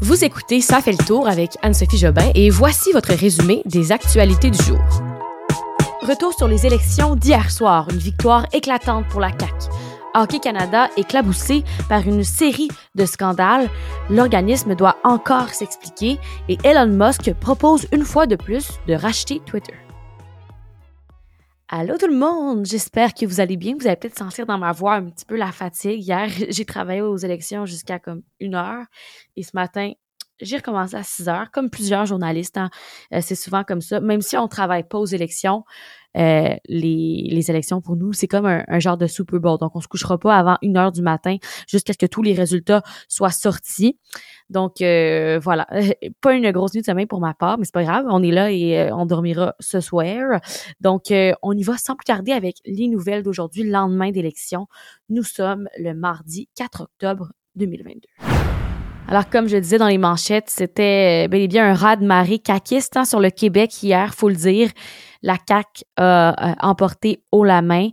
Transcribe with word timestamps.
Vous 0.00 0.24
écoutez 0.24 0.60
Ça 0.60 0.80
fait 0.80 0.92
le 0.92 1.04
tour 1.04 1.26
avec 1.26 1.56
Anne-Sophie 1.62 1.98
Jobin 1.98 2.30
et 2.36 2.50
voici 2.50 2.92
votre 2.92 3.12
résumé 3.12 3.62
des 3.64 3.90
actualités 3.90 4.48
du 4.50 4.62
jour. 4.62 4.78
Retour 6.02 6.32
sur 6.34 6.46
les 6.46 6.66
élections 6.66 7.16
d'hier 7.16 7.50
soir, 7.50 7.88
une 7.90 7.98
victoire 7.98 8.46
éclatante 8.52 9.06
pour 9.08 9.20
la 9.20 9.30
CAQ. 9.30 9.52
Hockey 10.14 10.38
Canada 10.38 10.88
éclaboussé 10.96 11.64
par 11.88 12.06
une 12.06 12.22
série 12.22 12.68
de 12.94 13.06
scandales. 13.06 13.68
L'organisme 14.08 14.76
doit 14.76 14.98
encore 15.02 15.48
s'expliquer 15.48 16.18
et 16.48 16.58
Elon 16.62 16.86
Musk 16.86 17.34
propose 17.34 17.88
une 17.90 18.04
fois 18.04 18.26
de 18.26 18.36
plus 18.36 18.68
de 18.86 18.94
racheter 18.94 19.40
Twitter. 19.46 19.74
Allô 21.70 21.98
tout 21.98 22.06
le 22.06 22.16
monde, 22.16 22.64
j'espère 22.64 23.12
que 23.12 23.26
vous 23.26 23.40
allez 23.40 23.58
bien. 23.58 23.74
Vous 23.78 23.86
allez 23.86 23.96
peut-être 23.96 24.16
sentir 24.18 24.46
dans 24.46 24.56
ma 24.56 24.72
voix 24.72 24.94
un 24.94 25.10
petit 25.10 25.26
peu 25.26 25.36
la 25.36 25.52
fatigue. 25.52 26.02
Hier, 26.02 26.26
j'ai 26.48 26.64
travaillé 26.64 27.02
aux 27.02 27.18
élections 27.18 27.66
jusqu'à 27.66 27.98
comme 27.98 28.22
une 28.40 28.54
heure 28.54 28.86
et 29.36 29.42
ce 29.42 29.50
matin, 29.52 29.92
j'ai 30.40 30.56
recommencé 30.56 30.96
à 30.96 31.02
6 31.02 31.28
heures, 31.28 31.50
comme 31.50 31.70
plusieurs 31.70 32.06
journalistes. 32.06 32.58
Hein. 32.58 32.70
Euh, 33.12 33.20
c'est 33.20 33.34
souvent 33.34 33.64
comme 33.64 33.80
ça. 33.80 34.00
Même 34.00 34.20
si 34.20 34.36
on 34.36 34.48
travaille 34.48 34.84
pas 34.84 34.98
aux 34.98 35.06
élections, 35.06 35.64
euh, 36.16 36.54
les, 36.68 37.50
élections 37.50 37.80
pour 37.80 37.96
nous, 37.96 38.12
c'est 38.12 38.26
comme 38.26 38.46
un, 38.46 38.78
genre 38.78 38.96
de 38.96 39.06
Super 39.06 39.40
Bowl. 39.40 39.58
Donc, 39.58 39.74
on 39.74 39.80
se 39.80 39.88
couchera 39.88 40.18
pas 40.18 40.36
avant 40.36 40.56
une 40.62 40.76
heure 40.76 40.92
du 40.92 41.02
matin 41.02 41.36
jusqu'à 41.68 41.92
ce 41.92 41.98
que 41.98 42.06
tous 42.06 42.22
les 42.22 42.34
résultats 42.34 42.82
soient 43.08 43.30
sortis. 43.30 43.98
Donc, 44.48 44.80
euh, 44.80 45.38
voilà. 45.42 45.66
Pas 46.20 46.34
une 46.34 46.50
grosse 46.50 46.74
nuit 46.74 46.80
de 46.80 46.86
sommeil 46.86 47.06
pour 47.06 47.20
ma 47.20 47.34
part, 47.34 47.58
mais 47.58 47.64
c'est 47.64 47.74
pas 47.74 47.84
grave. 47.84 48.06
On 48.08 48.22
est 48.22 48.30
là 48.30 48.50
et 48.50 48.90
on 48.92 49.04
dormira 49.06 49.54
ce 49.60 49.80
soir. 49.80 50.40
Donc, 50.80 51.12
on 51.42 51.52
y 51.52 51.62
va 51.62 51.76
sans 51.76 51.94
plus 51.96 52.04
tarder 52.04 52.32
avec 52.32 52.56
les 52.64 52.88
nouvelles 52.88 53.22
d'aujourd'hui, 53.22 53.64
le 53.64 53.70
lendemain 53.70 54.10
d'élection. 54.10 54.66
Nous 55.10 55.22
sommes 55.22 55.68
le 55.78 55.92
mardi 55.92 56.48
4 56.56 56.82
octobre 56.82 57.32
2022. 57.56 58.27
Alors, 59.10 59.30
comme 59.30 59.48
je 59.48 59.56
disais 59.56 59.78
dans 59.78 59.88
les 59.88 59.96
manchettes, 59.96 60.50
c'était 60.50 61.24
euh, 61.24 61.28
bel 61.28 61.40
et 61.40 61.48
bien 61.48 61.66
un 61.66 61.72
raz 61.72 61.96
de 61.96 62.04
marée 62.04 62.38
caquiste 62.38 62.94
hein, 62.94 63.06
sur 63.06 63.20
le 63.20 63.30
Québec 63.30 63.82
hier, 63.82 64.14
faut 64.14 64.28
le 64.28 64.34
dire. 64.34 64.68
La 65.22 65.38
CAQ 65.48 65.84
a, 65.96 66.54
emporté 66.60 67.22
haut 67.32 67.42
la 67.42 67.62
main. 67.62 67.88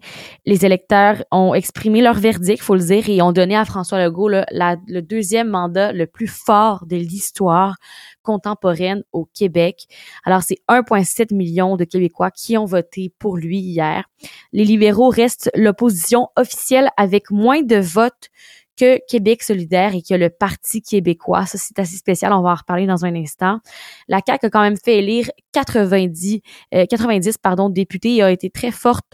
Les 0.45 0.65
électeurs 0.65 1.23
ont 1.31 1.53
exprimé 1.53 2.01
leur 2.01 2.15
verdict, 2.15 2.61
faut 2.61 2.75
le 2.75 2.85
dire, 2.85 3.07
et 3.07 3.21
ont 3.21 3.31
donné 3.31 3.55
à 3.55 3.63
François 3.63 4.03
Legault 4.03 4.27
le 4.27 4.99
deuxième 4.99 5.47
mandat 5.47 5.93
le 5.93 6.05
plus 6.05 6.27
fort 6.27 6.85
de 6.85 6.97
l'histoire 6.97 7.77
contemporaine 8.21 9.01
au 9.13 9.25
Québec. 9.33 9.87
Alors, 10.25 10.43
c'est 10.43 10.57
1,7 10.69 11.33
million 11.33 11.77
de 11.77 11.85
Québécois 11.85 12.29
qui 12.29 12.57
ont 12.57 12.65
voté 12.65 13.13
pour 13.19 13.37
lui 13.37 13.59
hier. 13.59 14.03
Les 14.51 14.65
libéraux 14.65 15.09
restent 15.09 15.49
l'opposition 15.55 16.27
officielle 16.35 16.89
avec 16.97 17.31
moins 17.31 17.63
de 17.63 17.77
votes 17.77 18.29
que 18.77 18.99
Québec 19.07 19.43
solidaire 19.43 19.95
et 19.95 20.01
que 20.01 20.13
le 20.13 20.29
Parti 20.29 20.81
québécois. 20.81 21.45
Ça, 21.45 21.57
c'est 21.57 21.79
assez 21.79 21.97
spécial. 21.97 22.33
On 22.33 22.41
va 22.41 22.51
en 22.51 22.55
reparler 22.55 22.87
dans 22.87 23.05
un 23.05 23.15
instant. 23.15 23.59
La 24.07 24.19
CAQ 24.25 24.47
a 24.47 24.49
quand 24.49 24.61
même 24.61 24.77
fait 24.77 24.99
élire 24.99 25.29
90, 25.53 26.41
90 26.89 27.27
euh, 27.27 27.31
pardon, 27.41 27.69
députés 27.69 28.15
et 28.15 28.23
a 28.23 28.31
été 28.31 28.49
très 28.49 28.71
forte 28.71 29.05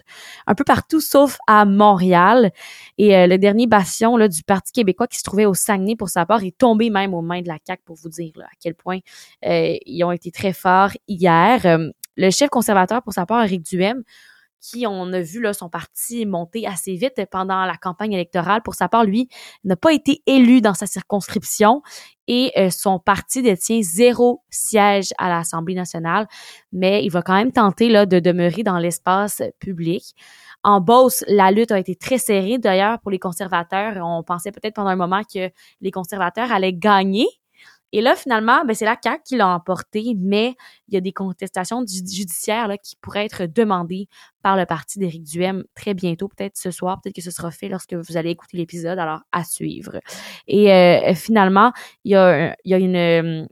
un 0.46 0.54
peu 0.54 0.64
partout, 0.64 1.00
sauf 1.00 1.38
à 1.46 1.64
Montréal. 1.64 2.50
Et 2.98 3.16
euh, 3.16 3.26
le 3.26 3.38
dernier 3.38 3.66
bastion 3.66 4.16
là, 4.16 4.28
du 4.28 4.42
Parti 4.42 4.72
québécois 4.72 5.06
qui 5.06 5.18
se 5.18 5.22
trouvait 5.22 5.46
au 5.46 5.54
Saguenay 5.54 5.96
pour 5.96 6.08
sa 6.08 6.26
part 6.26 6.42
est 6.42 6.56
tombé 6.56 6.90
même 6.90 7.14
aux 7.14 7.22
mains 7.22 7.42
de 7.42 7.48
la 7.48 7.58
CAQ 7.64 7.82
pour 7.84 7.96
vous 7.96 8.08
dire 8.08 8.32
à 8.40 8.50
quel 8.60 8.74
point 8.74 8.98
euh, 9.46 9.76
ils 9.86 10.04
ont 10.04 10.12
été 10.12 10.30
très 10.30 10.52
forts 10.52 10.90
hier. 11.06 11.78
le 12.16 12.30
chef 12.30 12.50
conservateur, 12.50 13.02
pour 13.02 13.12
sa 13.12 13.26
part, 13.26 13.44
Eric 13.44 13.62
Duhem, 13.62 14.02
qui, 14.62 14.86
on 14.86 15.12
a 15.12 15.20
vu 15.20 15.40
là, 15.40 15.52
son 15.52 15.68
parti 15.68 16.24
monter 16.24 16.66
assez 16.66 16.94
vite 16.94 17.20
pendant 17.30 17.66
la 17.66 17.76
campagne 17.76 18.12
électorale. 18.12 18.62
Pour 18.62 18.74
sa 18.74 18.88
part, 18.88 19.04
lui, 19.04 19.28
n'a 19.64 19.76
pas 19.76 19.92
été 19.92 20.22
élu 20.26 20.60
dans 20.60 20.74
sa 20.74 20.86
circonscription 20.86 21.82
et 22.28 22.52
euh, 22.56 22.70
son 22.70 23.00
parti 23.00 23.42
détient 23.42 23.82
zéro 23.82 24.42
siège 24.48 25.12
à 25.18 25.28
l'Assemblée 25.28 25.74
nationale, 25.74 26.28
mais 26.72 27.04
il 27.04 27.10
va 27.10 27.22
quand 27.22 27.34
même 27.34 27.52
tenter 27.52 27.88
là, 27.88 28.06
de 28.06 28.20
demeurer 28.20 28.62
dans 28.62 28.78
l'espace 28.78 29.42
public. 29.58 30.14
En 30.62 30.80
Beauce, 30.80 31.24
la 31.26 31.50
lutte 31.50 31.72
a 31.72 31.78
été 31.80 31.96
très 31.96 32.18
serrée. 32.18 32.58
D'ailleurs, 32.58 33.00
pour 33.00 33.10
les 33.10 33.18
conservateurs, 33.18 33.96
on 34.06 34.22
pensait 34.22 34.52
peut-être 34.52 34.74
pendant 34.74 34.90
un 34.90 34.96
moment 34.96 35.22
que 35.22 35.50
les 35.80 35.90
conservateurs 35.90 36.52
allaient 36.52 36.72
gagner 36.72 37.26
et 37.92 38.00
là, 38.00 38.16
finalement, 38.16 38.64
ben, 38.64 38.74
c'est 38.74 38.84
la 38.84 38.96
CAQ 39.02 39.22
qui 39.24 39.36
l'a 39.36 39.48
emporté, 39.48 40.14
mais 40.18 40.54
il 40.88 40.94
y 40.94 40.96
a 40.96 41.00
des 41.00 41.12
contestations 41.12 41.80
judiciaires 41.80 42.68
là, 42.68 42.78
qui 42.78 42.96
pourraient 42.96 43.26
être 43.26 43.44
demandées 43.44 44.08
par 44.42 44.56
le 44.56 44.64
parti 44.64 44.98
d'Éric 44.98 45.24
Duhem 45.24 45.64
très 45.74 45.94
bientôt, 45.94 46.28
peut-être 46.28 46.56
ce 46.56 46.70
soir, 46.70 47.00
peut-être 47.00 47.14
que 47.14 47.22
ce 47.22 47.30
sera 47.30 47.50
fait 47.50 47.68
lorsque 47.68 47.94
vous 47.94 48.16
allez 48.16 48.30
écouter 48.30 48.56
l'épisode, 48.56 48.98
alors 48.98 49.20
à 49.30 49.44
suivre. 49.44 50.00
Et 50.48 50.72
euh, 50.72 51.14
finalement, 51.14 51.72
il 52.04 52.12
y 52.12 52.16
a, 52.16 52.56
y 52.64 52.74
a 52.74 52.78
une, 52.78 53.48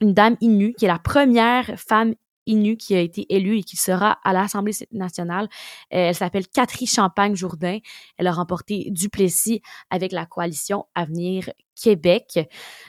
une 0.00 0.14
dame 0.14 0.36
Inu 0.40 0.74
qui 0.74 0.84
est 0.84 0.88
la 0.88 0.98
première 0.98 1.78
femme 1.78 2.14
Inu 2.48 2.76
qui 2.76 2.94
a 2.94 3.00
été 3.00 3.26
élue 3.28 3.58
et 3.58 3.62
qui 3.62 3.76
sera 3.76 4.18
à 4.24 4.32
l'Assemblée 4.32 4.72
nationale. 4.90 5.44
Euh, 5.92 6.08
elle 6.08 6.14
s'appelle 6.14 6.48
Catherine 6.48 6.86
Champagne-Jourdain. 6.86 7.78
Elle 8.16 8.26
a 8.26 8.32
remporté 8.32 8.88
Duplessis 8.90 9.60
avec 9.90 10.12
la 10.12 10.26
coalition 10.26 10.86
Avenir 10.94 11.50
Québec. 11.80 12.38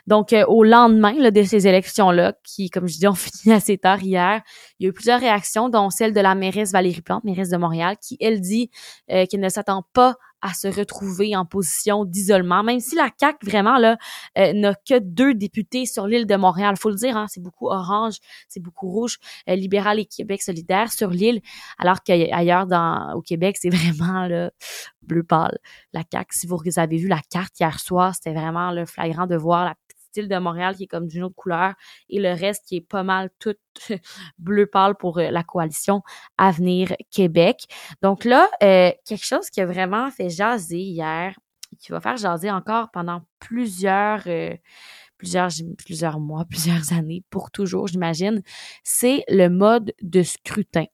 Donc, 0.08 0.34
euh, 0.34 0.46
au 0.48 0.64
lendemain 0.64 1.14
là, 1.14 1.32
de 1.32 1.44
ces 1.44 1.68
élections-là, 1.68 2.34
qui, 2.44 2.70
comme 2.70 2.88
je 2.88 2.98
dis, 2.98 3.08
ont 3.08 3.14
fini 3.16 3.54
assez 3.54 3.78
tard 3.78 4.02
hier, 4.02 4.42
il 4.80 4.84
y 4.84 4.88
a 4.88 4.90
eu 4.90 4.94
plusieurs 4.94 5.20
réactions, 5.20 5.70
dont 5.70 5.90
celle 5.90 6.14
de 6.14 6.20
la 6.20 6.36
mairesse 6.36 6.72
Valérie 6.72 7.02
Plante, 7.02 7.24
mairesse 7.24 7.50
de 7.50 7.58
Montréal, 7.58 7.98
qui, 8.02 8.18
elle, 8.20 8.42
dit 8.42 8.70
euh, 9.12 9.26
qu'elle 9.26 9.42
ne 9.42 9.50
s'attend 9.50 9.84
pas 9.94 10.16
à 10.42 10.54
se 10.54 10.70
retrouver 10.70 11.36
en 11.36 11.46
position 11.46 12.06
d'isolement, 12.06 12.64
même 12.64 12.80
si 12.80 12.96
la 12.96 13.10
CAQ, 13.20 13.46
vraiment, 13.46 13.78
là, 13.78 13.98
euh, 14.38 14.54
n'a 14.54 14.74
que 14.74 14.98
deux 14.98 15.34
députés 15.34 15.86
sur 15.86 16.08
l'île 16.08 16.26
de 16.26 16.36
Montréal. 16.36 16.76
faut 16.78 16.90
le 16.90 16.96
dire, 16.96 17.18
hein, 17.18 17.26
c'est 17.28 17.44
beaucoup 17.44 17.68
orange, 17.68 18.20
c'est 18.48 18.62
beaucoup 18.62 18.90
rouge, 18.90 19.18
libéral 19.48 20.00
et 20.00 20.06
Québec 20.06 20.42
solidaire 20.42 20.94
sur 20.94 21.10
l'île, 21.10 21.42
alors 21.78 22.04
qu'ailleurs 22.04 22.68
au 23.16 23.22
Québec, 23.22 23.58
c'est 23.60 23.70
vraiment 23.74 24.28
le 24.28 24.50
bleu 25.02 25.24
pâle. 25.24 25.58
La 25.94 26.04
CAQ, 26.10 26.38
si 26.38 26.48
vous 26.48 26.58
avez 26.78 26.98
vu 26.98 27.08
la 27.08 27.20
carte 27.30 27.60
hier 27.60 27.80
soir, 27.80 28.16
c'était 28.16 28.34
vraiment 28.34 28.72
flagrant 28.86 29.28
de 29.28 29.36
voir 29.36 29.66
la 29.66 29.76
style 30.10 30.28
de 30.28 30.38
Montréal 30.38 30.76
qui 30.76 30.84
est 30.84 30.88
comme 30.88 31.08
d'une 31.08 31.24
autre 31.24 31.36
couleur 31.36 31.74
et 32.10 32.20
le 32.20 32.34
reste 32.34 32.66
qui 32.66 32.78
est 32.78 32.82
pas 32.82 33.04
mal 33.04 33.30
tout 33.40 33.56
bleu 34.38 34.66
pâle 34.66 34.96
pour 34.96 35.20
euh, 35.20 35.30
la 35.30 35.44
coalition 35.44 36.02
Avenir 36.38 36.94
Québec. 37.12 37.66
Donc 38.02 38.26
là, 38.26 38.50
euh, 38.64 38.92
quelque 39.06 39.26
chose 39.26 39.50
qui 39.50 39.62
a 39.62 39.66
vraiment 39.66 40.10
fait 40.12 40.30
jaser 40.30 40.80
hier, 40.80 41.38
qui 41.80 41.92
va 41.92 42.00
faire 42.00 42.18
jaser 42.18 42.52
encore 42.52 42.90
pendant 42.92 43.22
plusieurs 43.40 44.24
euh, 44.28 44.56
plusieurs, 45.20 45.50
plusieurs 45.78 46.20
mois, 46.20 46.46
plusieurs 46.50 46.94
années, 46.94 47.24
pour 47.30 47.52
toujours, 47.52 47.88
j'imagine, 47.88 48.42
c'est 48.84 49.24
le 49.28 49.50
mode 49.50 49.94
de 50.02 50.24
scrutin. 50.24 50.86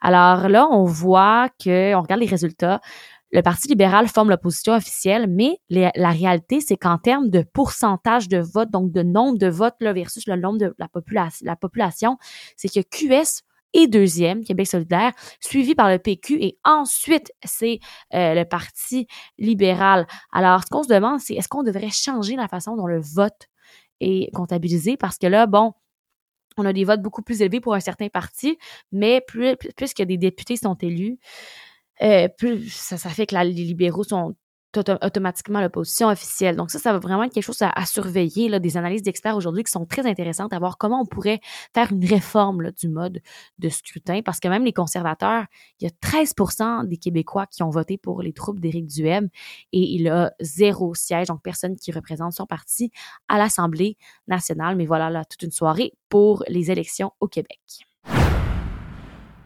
Alors 0.00 0.48
là, 0.48 0.68
on 0.70 0.84
voit 0.84 1.48
que, 1.62 1.94
on 1.94 2.02
regarde 2.02 2.20
les 2.20 2.26
résultats, 2.26 2.80
le 3.32 3.42
Parti 3.42 3.68
libéral 3.68 4.08
forme 4.08 4.30
l'opposition 4.30 4.74
officielle, 4.74 5.26
mais 5.28 5.58
la 5.68 6.10
réalité, 6.10 6.60
c'est 6.60 6.76
qu'en 6.76 6.98
termes 6.98 7.30
de 7.30 7.42
pourcentage 7.42 8.28
de 8.28 8.38
votes, 8.38 8.70
donc 8.70 8.90
de 8.92 9.02
nombre 9.02 9.38
de 9.38 9.48
votes 9.48 9.76
là, 9.80 9.92
versus 9.92 10.26
le 10.26 10.36
nombre 10.36 10.58
de 10.58 10.74
la, 10.78 10.88
population, 10.88 11.46
la 11.46 11.56
population, 11.56 12.16
c'est 12.56 12.68
que 12.68 12.80
QS 12.80 13.42
est 13.72 13.86
deuxième, 13.86 14.42
Québec 14.42 14.66
solidaire, 14.66 15.12
suivi 15.40 15.76
par 15.76 15.88
le 15.88 15.98
PQ 15.98 16.42
et 16.42 16.58
ensuite 16.64 17.32
c'est 17.44 17.78
euh, 18.14 18.34
le 18.34 18.44
Parti 18.44 19.06
libéral. 19.38 20.06
Alors, 20.32 20.62
ce 20.64 20.70
qu'on 20.70 20.82
se 20.82 20.88
demande, 20.88 21.20
c'est 21.20 21.34
est-ce 21.34 21.48
qu'on 21.48 21.62
devrait 21.62 21.90
changer 21.90 22.34
la 22.34 22.48
façon 22.48 22.76
dont 22.76 22.86
le 22.86 23.00
vote 23.00 23.48
est 24.00 24.34
comptabilisé? 24.34 24.96
Parce 24.96 25.18
que 25.18 25.28
là, 25.28 25.46
bon, 25.46 25.72
on 26.56 26.64
a 26.64 26.72
des 26.72 26.84
votes 26.84 27.00
beaucoup 27.00 27.22
plus 27.22 27.42
élevés 27.42 27.60
pour 27.60 27.74
un 27.74 27.80
certain 27.80 28.08
parti, 28.08 28.58
mais 28.90 29.20
plus, 29.20 29.56
puisque 29.76 30.02
des 30.02 30.18
députés 30.18 30.56
sont 30.56 30.74
élus, 30.74 31.18
euh, 32.02 32.28
plus 32.28 32.68
ça, 32.70 32.96
fait 32.96 33.26
que 33.26 33.36
les 33.36 33.52
libéraux 33.52 34.04
sont 34.04 34.34
automatiquement 34.76 35.60
l'opposition 35.60 36.08
officielle. 36.08 36.56
Donc 36.56 36.70
ça, 36.70 36.78
ça 36.78 36.92
va 36.92 36.98
vraiment 36.98 37.24
être 37.24 37.32
quelque 37.32 37.44
chose 37.44 37.60
à, 37.60 37.86
surveiller, 37.86 38.60
des 38.60 38.76
analyses 38.76 39.02
d'experts 39.02 39.36
aujourd'hui 39.36 39.64
qui 39.64 39.72
sont 39.72 39.84
très 39.84 40.06
intéressantes, 40.06 40.52
à 40.52 40.58
voir 40.58 40.78
comment 40.78 41.00
on 41.00 41.06
pourrait 41.06 41.40
faire 41.74 41.92
une 41.92 42.04
réforme 42.04 42.70
du 42.72 42.88
mode 42.88 43.20
de 43.58 43.68
scrutin, 43.68 44.22
parce 44.22 44.38
que 44.38 44.48
même 44.48 44.64
les 44.64 44.72
conservateurs, 44.72 45.44
il 45.80 45.84
y 45.84 45.90
a 45.90 46.08
13% 46.08 46.86
des 46.86 46.96
Québécois 46.96 47.46
qui 47.46 47.62
ont 47.62 47.70
voté 47.70 47.98
pour 47.98 48.22
les 48.22 48.32
troupes 48.32 48.60
d'Éric 48.60 48.86
Duhem 48.86 49.28
et 49.72 49.80
il 49.80 50.08
a 50.08 50.32
zéro 50.40 50.94
siège, 50.94 51.28
donc 51.28 51.42
personne 51.42 51.76
qui 51.76 51.90
représente 51.90 52.32
son 52.32 52.46
parti 52.46 52.92
à 53.28 53.38
l'Assemblée 53.38 53.96
nationale. 54.28 54.76
Mais 54.76 54.86
voilà, 54.86 55.10
là, 55.10 55.24
toute 55.24 55.42
une 55.42 55.50
soirée 55.50 55.92
pour 56.08 56.44
les 56.48 56.70
élections 56.70 57.12
au 57.20 57.26
Québec. 57.26 57.89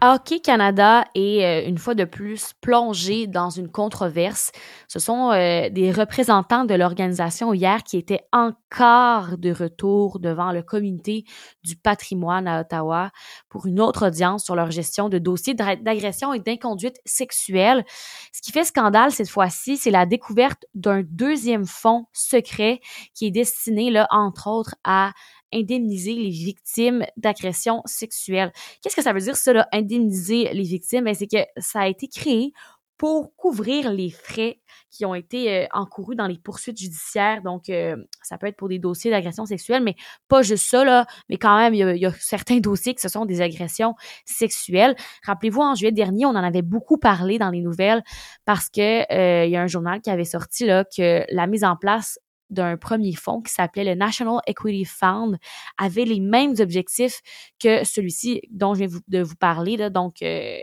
Hockey 0.06 0.40
Canada 0.40 1.06
est 1.14 1.42
euh, 1.44 1.66
une 1.66 1.78
fois 1.78 1.94
de 1.94 2.04
plus 2.04 2.52
plongé 2.60 3.26
dans 3.26 3.48
une 3.48 3.70
controverse. 3.70 4.52
Ce 4.86 4.98
sont 4.98 5.30
euh, 5.32 5.70
des 5.70 5.92
représentants 5.92 6.66
de 6.66 6.74
l'organisation 6.74 7.54
hier 7.54 7.82
qui 7.82 7.96
étaient 7.96 8.20
encore 8.30 9.38
de 9.38 9.50
retour 9.50 10.20
devant 10.20 10.52
le 10.52 10.62
comité 10.62 11.24
du 11.62 11.76
patrimoine 11.76 12.46
à 12.46 12.60
Ottawa 12.60 13.12
pour 13.48 13.64
une 13.64 13.80
autre 13.80 14.08
audience 14.08 14.44
sur 14.44 14.54
leur 14.54 14.70
gestion 14.70 15.08
de 15.08 15.16
dossiers 15.16 15.54
d'agression 15.54 16.34
et 16.34 16.40
d'inconduite 16.40 16.98
sexuelle. 17.06 17.82
Ce 18.30 18.42
qui 18.42 18.52
fait 18.52 18.64
scandale 18.64 19.10
cette 19.10 19.30
fois-ci, 19.30 19.78
c'est 19.78 19.90
la 19.90 20.04
découverte 20.04 20.66
d'un 20.74 21.02
deuxième 21.02 21.64
fonds 21.64 22.04
secret 22.12 22.80
qui 23.14 23.28
est 23.28 23.30
destiné, 23.30 23.90
là, 23.90 24.06
entre 24.10 24.48
autres, 24.48 24.74
à 24.84 25.12
indemniser 25.54 26.14
les 26.14 26.30
victimes 26.30 27.04
d'agressions 27.16 27.82
sexuelles. 27.86 28.52
Qu'est-ce 28.82 28.96
que 28.96 29.02
ça 29.02 29.12
veut 29.12 29.20
dire, 29.20 29.36
ça, 29.36 29.66
indemniser 29.72 30.50
les 30.52 30.64
victimes? 30.64 31.04
Ben, 31.04 31.14
c'est 31.14 31.26
que 31.26 31.44
ça 31.58 31.80
a 31.80 31.88
été 31.88 32.08
créé 32.08 32.52
pour 32.96 33.34
couvrir 33.36 33.90
les 33.90 34.10
frais 34.10 34.60
qui 34.90 35.04
ont 35.04 35.14
été 35.14 35.52
euh, 35.52 35.66
encourus 35.72 36.14
dans 36.14 36.28
les 36.28 36.38
poursuites 36.38 36.78
judiciaires. 36.78 37.42
Donc, 37.42 37.68
euh, 37.68 37.96
ça 38.22 38.38
peut 38.38 38.46
être 38.46 38.56
pour 38.56 38.68
des 38.68 38.78
dossiers 38.78 39.10
d'agression 39.10 39.44
sexuelle, 39.46 39.82
mais 39.82 39.96
pas 40.28 40.42
juste 40.42 40.68
ça, 40.68 40.84
là, 40.84 41.06
mais 41.28 41.36
quand 41.36 41.58
même, 41.58 41.74
il 41.74 41.98
y, 41.98 42.06
a, 42.06 42.12
certains 42.12 42.58
dossiers 42.58 42.94
que 42.94 43.00
ce 43.00 43.08
sont 43.08 43.24
des 43.24 43.40
agressions 43.40 43.94
sexuelles. 44.24 44.94
Rappelez-vous, 45.24 45.60
en 45.60 45.74
juillet 45.74 45.92
dernier, 45.92 46.26
on 46.26 46.30
en 46.30 46.36
avait 46.36 46.62
beaucoup 46.62 46.96
parlé 46.96 47.38
dans 47.38 47.50
les 47.50 47.60
nouvelles 47.60 48.04
parce 48.44 48.68
que 48.68 49.12
euh, 49.12 49.46
y 49.46 49.56
a 49.56 49.62
un 49.62 49.66
journal 49.66 50.00
qui 50.00 50.10
avait 50.10 50.24
sorti 50.24 50.64
là, 50.64 50.84
que 50.84 51.24
la 51.30 51.46
mise 51.46 51.64
en 51.64 51.76
place 51.76 52.18
d'un 52.54 52.76
premier 52.76 53.12
fonds 53.12 53.42
qui 53.42 53.52
s'appelait 53.52 53.84
le 53.84 53.94
National 53.94 54.40
Equity 54.46 54.84
Fund 54.84 55.36
avait 55.78 56.04
les 56.04 56.20
mêmes 56.20 56.54
objectifs 56.58 57.20
que 57.60 57.84
celui-ci 57.84 58.42
dont 58.50 58.74
je 58.74 58.84
viens 58.84 58.98
de 59.08 59.22
vous 59.22 59.36
parler, 59.36 59.76
là, 59.76 59.90
donc 59.90 60.22
euh, 60.22 60.58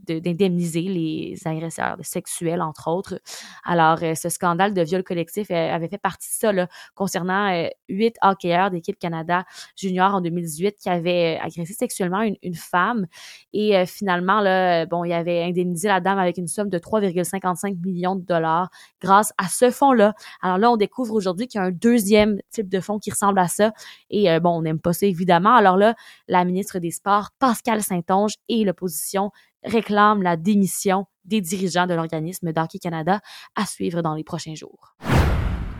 d'indemniser 0.00 0.82
les 0.82 1.36
agresseurs 1.44 1.96
sexuels, 2.02 2.62
entre 2.62 2.88
autres. 2.88 3.20
Alors, 3.64 3.98
euh, 4.02 4.14
ce 4.14 4.28
scandale 4.28 4.74
de 4.74 4.82
viol 4.82 5.02
collectif 5.02 5.50
euh, 5.50 5.74
avait 5.74 5.88
fait 5.88 5.98
partie 5.98 6.28
de 6.28 6.34
ça 6.34 6.52
là, 6.52 6.68
concernant 6.94 7.68
huit 7.88 8.16
hockeyeurs 8.22 8.70
d'équipe 8.70 8.98
Canada 8.98 9.44
junior 9.76 10.14
en 10.14 10.20
2018 10.20 10.76
qui 10.80 10.88
avaient 10.88 11.38
agressé 11.42 11.74
sexuellement 11.74 12.22
une, 12.22 12.36
une 12.42 12.54
femme. 12.54 13.06
Et 13.52 13.84
finalement, 13.86 14.40
là, 14.40 14.86
bon, 14.86 15.04
il 15.04 15.12
avait 15.12 15.42
indemnisé 15.42 15.88
la 15.88 16.00
dame 16.00 16.18
avec 16.18 16.38
une 16.38 16.46
somme 16.46 16.68
de 16.68 16.78
3,55 16.78 17.80
millions 17.84 18.16
de 18.16 18.24
dollars 18.24 18.70
grâce 19.00 19.32
à 19.38 19.48
ce 19.48 19.70
fonds-là. 19.70 20.14
Alors 20.42 20.58
là, 20.58 20.70
on 20.70 20.76
découvre 20.76 21.07
aujourd'hui 21.14 21.46
qu'il 21.46 21.60
y 21.60 21.64
a 21.64 21.66
un 21.66 21.72
deuxième 21.72 22.38
type 22.50 22.68
de 22.68 22.80
fonds 22.80 22.98
qui 22.98 23.10
ressemble 23.10 23.38
à 23.38 23.48
ça. 23.48 23.72
Et 24.10 24.30
euh, 24.30 24.40
bon, 24.40 24.50
on 24.50 24.62
n'aime 24.62 24.80
pas 24.80 24.92
ça 24.92 25.06
évidemment. 25.06 25.54
Alors 25.54 25.76
là, 25.76 25.94
la 26.28 26.44
ministre 26.44 26.78
des 26.78 26.90
Sports, 26.90 27.30
Pascal 27.38 27.82
Saint-Onge, 27.82 28.34
et 28.48 28.64
l'opposition 28.64 29.30
réclament 29.64 30.22
la 30.22 30.36
démission 30.36 31.06
des 31.24 31.40
dirigeants 31.40 31.86
de 31.86 31.94
l'organisme 31.94 32.52
d'Hockey 32.52 32.78
Canada 32.78 33.20
à 33.54 33.66
suivre 33.66 34.02
dans 34.02 34.14
les 34.14 34.24
prochains 34.24 34.54
jours. 34.54 34.94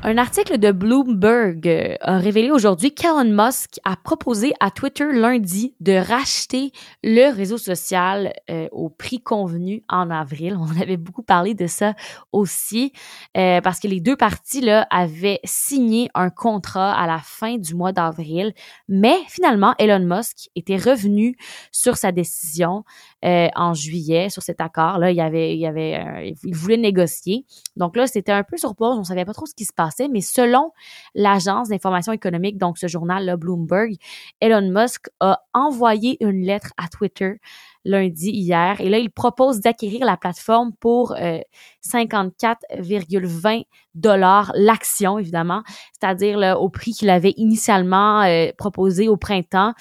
Un 0.05 0.17
article 0.17 0.59
de 0.59 0.71
Bloomberg 0.71 1.67
euh, 1.67 1.97
a 2.01 2.19
révélé 2.19 2.53
aujourd'hui 2.53 2.95
qu'Elon 2.95 3.25
Musk 3.25 3.81
a 3.85 3.97
proposé 3.97 4.55
à 4.61 4.71
Twitter 4.71 5.13
lundi 5.13 5.75
de 5.81 5.93
racheter 5.93 6.71
le 7.03 7.35
réseau 7.35 7.59
social 7.59 8.33
euh, 8.49 8.69
au 8.71 8.91
prix 8.91 9.21
convenu 9.21 9.83
en 9.89 10.09
avril. 10.11 10.57
On 10.57 10.81
avait 10.81 10.97
beaucoup 10.97 11.25
parlé 11.25 11.55
de 11.55 11.67
ça 11.67 11.95
aussi 12.31 12.93
euh, 13.37 13.61
parce 13.61 13.81
que 13.81 13.89
les 13.89 14.01
deux 14.01 14.17
parties 14.17 14.61
là 14.61 14.87
avaient 14.89 15.41
signé 15.43 16.11
un 16.15 16.31
contrat 16.31 16.95
à 16.95 17.09
la 17.09 17.19
fin 17.19 17.59
du 17.59 17.75
mois 17.75 17.91
d'avril, 17.91 18.55
mais 18.89 19.17
finalement 19.27 19.75
Elon 19.81 20.07
Musk 20.07 20.49
était 20.55 20.77
revenu 20.77 21.37
sur 21.73 21.97
sa 21.97 22.13
décision 22.13 22.85
en 23.25 23.75
juillet 23.75 24.31
sur 24.31 24.45
cet 24.45 24.61
accord 24.61 24.99
là. 24.99 25.11
Il 25.11 25.21
avait, 25.21 25.57
il 25.57 25.67
avait, 25.67 26.37
il 26.45 26.55
voulait 26.55 26.77
négocier. 26.77 27.45
Donc 27.75 27.97
là, 27.97 28.07
c'était 28.07 28.31
un 28.31 28.45
peu 28.45 28.57
sur 28.57 28.77
pause. 28.77 28.97
On 28.97 29.03
savait 29.03 29.25
pas 29.25 29.35
trop 29.35 29.45
ce 29.45 29.55
qui 29.55 29.65
se 29.65 29.73
passait 29.73 29.88
mais 30.11 30.21
selon 30.21 30.73
l'agence 31.15 31.69
d'information 31.69 32.13
économique, 32.13 32.59
donc 32.59 32.79
ce 32.79 32.89
journal-là, 32.89 33.37
Bloomberg, 33.37 33.95
Elon 34.41 34.71
Musk 34.71 35.09
a 35.21 35.43
envoyé 35.55 36.23
une 36.25 36.43
lettre 36.43 36.73
à 36.77 36.89
Twitter 36.89 37.41
lundi 37.89 38.31
hier 38.31 38.81
et 38.81 38.89
là, 38.89 38.99
il 38.99 39.11
propose 39.11 39.61
d'acquérir 39.61 40.05
la 40.05 40.17
plateforme 40.17 40.73
pour 40.79 41.15
54,20 41.15 43.61
euh, 43.61 43.63
dollars 43.95 44.53
l'action, 44.55 45.19
évidemment, 45.19 45.63
c'est-à-dire 45.99 46.57
au 46.61 46.69
prix 46.69 46.93
qu'il 46.93 47.11
avait 47.11 47.35
initialement 47.37 48.23
euh, 48.23 48.51
proposé 48.57 49.09
au 49.09 49.17
printemps. 49.17 49.75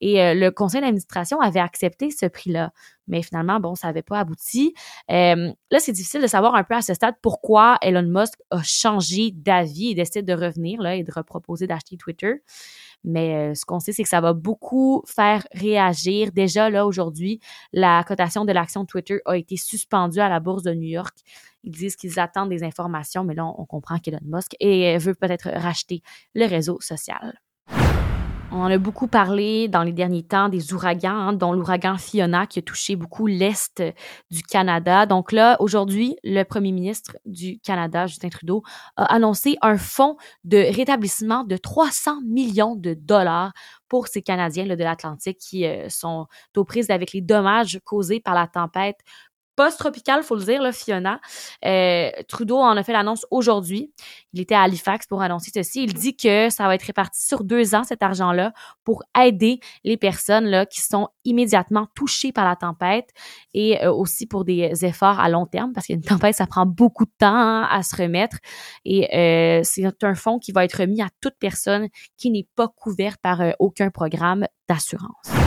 Et 0.00 0.22
euh, 0.22 0.34
le 0.34 0.50
conseil 0.50 0.82
d'administration 0.82 1.40
avait 1.40 1.60
accepté 1.60 2.10
ce 2.10 2.26
prix-là. 2.26 2.72
Mais 3.06 3.22
finalement, 3.22 3.60
bon, 3.60 3.74
ça 3.74 3.86
n'avait 3.86 4.02
pas 4.02 4.18
abouti. 4.18 4.74
Là, 5.08 5.54
c'est 5.78 5.92
difficile 5.92 6.20
de 6.20 6.26
savoir 6.26 6.54
un 6.54 6.64
peu 6.64 6.74
à 6.74 6.82
ce 6.82 6.92
stade 6.92 7.14
pourquoi 7.22 7.78
Elon 7.80 8.02
Musk 8.02 8.34
a 8.50 8.62
changé 8.62 9.30
d'avis 9.32 9.90
et 9.90 9.94
décide 9.94 10.26
de 10.26 10.34
revenir 10.34 10.82
là, 10.82 10.96
et 10.96 11.02
de 11.02 11.12
reproposer 11.14 11.66
d'acheter 11.66 11.96
Twitter. 11.96 12.42
Mais 13.04 13.50
euh, 13.50 13.54
ce 13.54 13.64
qu'on 13.64 13.80
sait, 13.80 13.92
c'est 13.92 14.02
que 14.02 14.08
ça 14.08 14.20
va 14.20 14.32
beaucoup 14.32 15.02
faire 15.06 15.46
réagir. 15.52 16.32
Déjà, 16.32 16.70
là, 16.70 16.86
aujourd'hui, 16.86 17.40
la 17.72 18.02
cotation 18.04 18.44
de 18.44 18.52
l'action 18.52 18.86
Twitter 18.86 19.20
a 19.26 19.36
été 19.36 19.56
suspendue 19.56 20.20
à 20.20 20.28
la 20.28 20.40
bourse 20.40 20.62
de 20.62 20.72
New 20.72 20.88
York. 20.88 21.16
Ils 21.62 21.72
disent 21.72 21.96
qu'ils 21.96 22.18
attendent 22.18 22.50
des 22.50 22.64
informations, 22.64 23.24
mais 23.24 23.34
là, 23.34 23.46
on 23.46 23.64
comprend 23.66 23.98
qu'Elon 23.98 24.18
Musk 24.22 24.52
veut 24.60 25.14
peut-être 25.14 25.50
racheter 25.50 26.02
le 26.34 26.46
réseau 26.46 26.80
social. 26.80 27.40
On 28.56 28.66
a 28.66 28.78
beaucoup 28.78 29.08
parlé 29.08 29.66
dans 29.66 29.82
les 29.82 29.90
derniers 29.92 30.22
temps 30.22 30.48
des 30.48 30.72
ouragans, 30.72 31.10
hein, 31.10 31.32
dont 31.32 31.52
l'ouragan 31.52 31.98
Fiona 31.98 32.46
qui 32.46 32.60
a 32.60 32.62
touché 32.62 32.94
beaucoup 32.94 33.26
l'Est 33.26 33.82
du 34.30 34.42
Canada. 34.44 35.06
Donc 35.06 35.32
là, 35.32 35.56
aujourd'hui, 35.58 36.14
le 36.22 36.44
premier 36.44 36.70
ministre 36.70 37.16
du 37.26 37.58
Canada, 37.58 38.06
Justin 38.06 38.28
Trudeau, 38.28 38.62
a 38.96 39.12
annoncé 39.12 39.56
un 39.60 39.76
fonds 39.76 40.16
de 40.44 40.58
rétablissement 40.72 41.42
de 41.42 41.56
300 41.56 42.20
millions 42.24 42.76
de 42.76 42.94
dollars 42.94 43.52
pour 43.88 44.06
ces 44.06 44.22
Canadiens 44.22 44.66
de 44.66 44.74
l'Atlantique 44.74 45.38
qui 45.38 45.66
euh, 45.66 45.88
sont 45.88 46.28
aux 46.56 46.64
prises 46.64 46.90
avec 46.90 47.12
les 47.12 47.22
dommages 47.22 47.80
causés 47.84 48.20
par 48.20 48.34
la 48.34 48.46
tempête 48.46 49.00
post-tropical, 49.56 50.22
faut 50.22 50.36
le 50.36 50.44
dire, 50.44 50.62
là, 50.62 50.72
Fiona. 50.72 51.20
Euh, 51.64 52.10
Trudeau 52.28 52.58
en 52.58 52.76
a 52.76 52.82
fait 52.82 52.92
l'annonce 52.92 53.26
aujourd'hui. 53.30 53.92
Il 54.32 54.40
était 54.40 54.54
à 54.54 54.62
Halifax 54.62 55.06
pour 55.06 55.22
annoncer 55.22 55.50
ceci. 55.54 55.84
Il 55.84 55.94
dit 55.94 56.16
que 56.16 56.50
ça 56.50 56.66
va 56.66 56.74
être 56.74 56.82
réparti 56.82 57.24
sur 57.24 57.44
deux 57.44 57.74
ans, 57.74 57.84
cet 57.84 58.02
argent-là, 58.02 58.52
pour 58.84 59.02
aider 59.20 59.60
les 59.84 59.96
personnes 59.96 60.46
là, 60.46 60.66
qui 60.66 60.80
sont 60.80 61.08
immédiatement 61.24 61.86
touchées 61.94 62.32
par 62.32 62.44
la 62.44 62.56
tempête 62.56 63.10
et 63.52 63.82
euh, 63.84 63.92
aussi 63.92 64.26
pour 64.26 64.44
des 64.44 64.84
efforts 64.84 65.20
à 65.20 65.28
long 65.28 65.46
terme, 65.46 65.72
parce 65.72 65.86
qu'une 65.86 66.02
tempête, 66.02 66.34
ça 66.34 66.46
prend 66.46 66.66
beaucoup 66.66 67.04
de 67.04 67.12
temps 67.18 67.34
hein, 67.34 67.68
à 67.70 67.82
se 67.82 67.96
remettre. 67.96 68.38
Et 68.84 69.14
euh, 69.14 69.60
c'est 69.62 69.84
un 70.02 70.14
fonds 70.14 70.38
qui 70.38 70.52
va 70.52 70.64
être 70.64 70.80
remis 70.80 71.02
à 71.02 71.08
toute 71.20 71.34
personne 71.38 71.88
qui 72.16 72.30
n'est 72.30 72.48
pas 72.56 72.68
couverte 72.68 73.20
par 73.22 73.40
aucun 73.58 73.90
programme 73.90 74.46
d'assurance. 74.68 75.43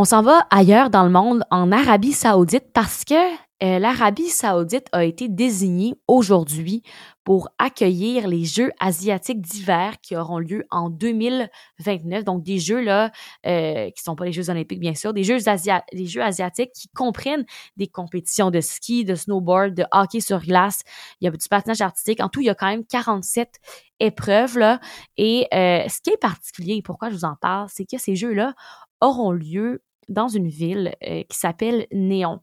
On 0.00 0.04
s'en 0.04 0.22
va 0.22 0.46
ailleurs 0.50 0.90
dans 0.90 1.02
le 1.02 1.10
monde, 1.10 1.42
en 1.50 1.72
Arabie 1.72 2.12
saoudite, 2.12 2.72
parce 2.72 3.04
que 3.04 3.16
euh, 3.64 3.80
l'Arabie 3.80 4.28
saoudite 4.28 4.86
a 4.92 5.02
été 5.04 5.28
désignée 5.28 5.96
aujourd'hui 6.06 6.84
pour 7.24 7.48
accueillir 7.58 8.28
les 8.28 8.44
Jeux 8.44 8.70
asiatiques 8.78 9.40
d'hiver 9.40 9.94
qui 10.00 10.14
auront 10.14 10.38
lieu 10.38 10.64
en 10.70 10.88
2029. 10.88 12.22
Donc 12.22 12.44
des 12.44 12.60
Jeux 12.60 12.80
là 12.80 13.10
euh, 13.44 13.90
qui 13.90 14.00
sont 14.00 14.14
pas 14.14 14.24
les 14.26 14.30
Jeux 14.30 14.50
olympiques 14.50 14.78
bien 14.78 14.94
sûr, 14.94 15.12
des 15.12 15.24
Jeux, 15.24 15.40
Jeux 15.40 16.22
asiatiques 16.22 16.70
qui 16.72 16.86
comprennent 16.94 17.44
des 17.76 17.88
compétitions 17.88 18.52
de 18.52 18.60
ski, 18.60 19.04
de 19.04 19.16
snowboard, 19.16 19.74
de 19.74 19.84
hockey 19.90 20.20
sur 20.20 20.38
glace. 20.38 20.82
Il 21.20 21.24
y 21.24 21.28
a 21.28 21.32
du 21.32 21.48
patinage 21.48 21.80
artistique. 21.80 22.22
En 22.22 22.28
tout, 22.28 22.40
il 22.40 22.46
y 22.46 22.50
a 22.50 22.54
quand 22.54 22.68
même 22.68 22.84
47 22.84 23.56
épreuves 23.98 24.58
là. 24.58 24.78
Et 25.16 25.48
euh, 25.52 25.82
ce 25.88 26.00
qui 26.00 26.10
est 26.10 26.20
particulier 26.20 26.76
et 26.76 26.82
pourquoi 26.82 27.10
je 27.10 27.16
vous 27.16 27.24
en 27.24 27.34
parle, 27.34 27.66
c'est 27.68 27.84
que 27.84 27.98
ces 27.98 28.14
Jeux 28.14 28.32
là 28.32 28.54
auront 29.00 29.32
lieu 29.32 29.82
dans 30.08 30.28
une 30.28 30.48
ville 30.48 30.94
euh, 31.06 31.22
qui 31.28 31.38
s'appelle 31.38 31.86
Néon. 31.92 32.40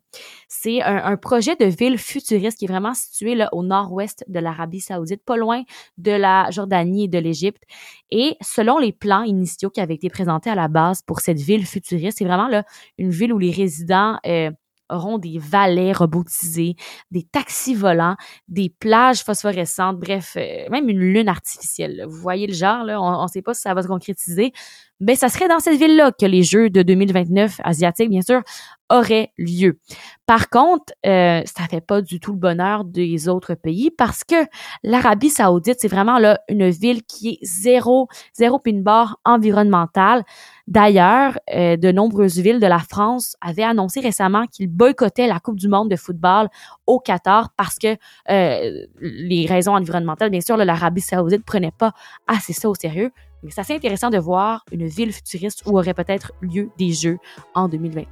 C'est 0.47 0.81
un, 0.81 1.17
projet 1.17 1.55
de 1.55 1.65
ville 1.65 1.97
futuriste 1.97 2.57
qui 2.57 2.65
est 2.65 2.67
vraiment 2.67 2.93
situé 2.93 3.35
là, 3.35 3.49
au 3.53 3.63
nord-ouest 3.63 4.23
de 4.27 4.39
l'Arabie 4.39 4.79
saoudite, 4.79 5.23
pas 5.23 5.37
loin 5.37 5.63
de 5.97 6.11
la 6.11 6.49
Jordanie 6.51 7.05
et 7.05 7.07
de 7.07 7.17
l'Égypte. 7.17 7.63
Et 8.11 8.37
selon 8.41 8.77
les 8.77 8.91
plans 8.91 9.23
initiaux 9.23 9.69
qui 9.69 9.81
avaient 9.81 9.95
été 9.95 10.09
présentés 10.09 10.49
à 10.49 10.55
la 10.55 10.67
base 10.67 11.01
pour 11.01 11.19
cette 11.19 11.39
ville 11.39 11.65
futuriste, 11.65 12.19
c'est 12.19 12.25
vraiment 12.25 12.47
là, 12.47 12.63
une 12.97 13.09
ville 13.09 13.33
où 13.33 13.39
les 13.39 13.51
résidents 13.51 14.19
euh, 14.25 14.51
auront 14.89 15.17
des 15.17 15.39
valets 15.39 15.91
robotisés, 15.91 16.75
des 17.11 17.23
taxis 17.23 17.75
volants, 17.75 18.15
des 18.47 18.69
plages 18.69 19.23
phosphorescentes, 19.23 19.99
bref, 19.99 20.35
euh, 20.37 20.69
même 20.69 20.89
une 20.89 20.99
lune 20.99 21.29
artificielle. 21.29 22.05
Vous 22.07 22.17
voyez 22.17 22.47
le 22.47 22.53
genre, 22.53 22.83
là, 22.83 23.01
on 23.01 23.23
ne 23.23 23.27
sait 23.27 23.41
pas 23.41 23.53
si 23.53 23.61
ça 23.61 23.73
va 23.73 23.81
se 23.81 23.87
concrétiser. 23.87 24.53
Mais 24.99 25.15
ça 25.15 25.29
serait 25.29 25.47
dans 25.47 25.59
cette 25.59 25.77
ville-là 25.77 26.11
que 26.11 26.25
les 26.25 26.43
Jeux 26.43 26.69
de 26.69 26.81
2029 26.81 27.59
asiatiques, 27.63 28.09
bien 28.09 28.21
sûr, 28.21 28.41
aurait 28.89 29.31
lieu. 29.37 29.79
Par 30.25 30.49
contre, 30.49 30.93
euh, 31.05 31.41
ça 31.45 31.63
fait 31.69 31.81
pas 31.81 32.01
du 32.01 32.19
tout 32.19 32.31
le 32.33 32.37
bonheur 32.37 32.83
des 32.83 33.27
autres 33.27 33.55
pays 33.55 33.91
parce 33.91 34.23
que 34.23 34.35
l'Arabie 34.83 35.29
saoudite, 35.29 35.77
c'est 35.79 35.87
vraiment 35.87 36.17
là 36.19 36.39
une 36.49 36.69
ville 36.69 37.03
qui 37.03 37.29
est 37.29 37.39
zéro, 37.45 38.07
zéro 38.33 38.59
pin 38.59 38.81
bar 38.81 39.19
environnemental. 39.25 40.23
D'ailleurs, 40.67 41.37
euh, 41.53 41.77
de 41.77 41.91
nombreuses 41.91 42.39
villes 42.39 42.59
de 42.59 42.67
la 42.67 42.79
France 42.79 43.35
avaient 43.41 43.63
annoncé 43.63 43.99
récemment 43.99 44.45
qu'ils 44.47 44.67
boycottaient 44.67 45.27
la 45.27 45.39
Coupe 45.39 45.59
du 45.59 45.67
monde 45.67 45.89
de 45.89 45.95
football 45.95 46.47
au 46.87 46.99
Qatar 46.99 47.51
parce 47.57 47.77
que 47.77 47.97
euh, 48.29 48.85
les 48.99 49.45
raisons 49.47 49.75
environnementales, 49.75 50.29
bien 50.29 50.41
sûr, 50.41 50.57
l'Arabie 50.57 51.01
saoudite 51.01 51.43
prenait 51.43 51.73
pas 51.75 51.93
assez 52.27 52.53
ça 52.53 52.69
au 52.69 52.75
sérieux. 52.75 53.11
Mais 53.43 53.51
c'est 53.51 53.61
assez 53.61 53.75
intéressant 53.75 54.09
de 54.09 54.17
voir 54.17 54.63
une 54.71 54.85
ville 54.85 55.11
futuriste 55.11 55.63
où 55.65 55.77
aurait 55.77 55.93
peut-être 55.93 56.31
lieu 56.41 56.69
des 56.77 56.91
Jeux 56.91 57.17
en 57.53 57.67
2029. 57.67 58.07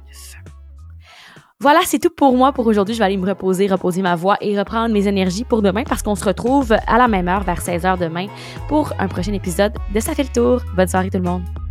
Voilà, 1.60 1.80
c'est 1.86 1.98
tout 1.98 2.10
pour 2.10 2.36
moi 2.36 2.52
pour 2.52 2.66
aujourd'hui. 2.66 2.94
Je 2.94 2.98
vais 2.98 3.06
aller 3.06 3.16
me 3.16 3.26
reposer, 3.26 3.66
reposer 3.68 4.02
ma 4.02 4.16
voix 4.16 4.36
et 4.40 4.58
reprendre 4.58 4.92
mes 4.92 5.06
énergies 5.06 5.44
pour 5.44 5.62
demain 5.62 5.84
parce 5.84 6.02
qu'on 6.02 6.14
se 6.14 6.24
retrouve 6.24 6.72
à 6.72 6.98
la 6.98 7.08
même 7.08 7.28
heure 7.28 7.42
vers 7.42 7.60
16h 7.60 7.98
demain 7.98 8.26
pour 8.68 8.92
un 8.98 9.08
prochain 9.08 9.32
épisode 9.32 9.72
de 9.94 10.00
Ça 10.00 10.14
fait 10.14 10.24
le 10.24 10.28
tour. 10.28 10.60
Bonne 10.76 10.88
soirée 10.88 11.10
tout 11.10 11.18
le 11.18 11.24
monde. 11.24 11.63